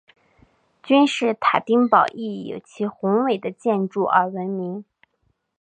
[0.81, 4.83] 君士坦丁堡亦以其宏伟的建筑而闻名。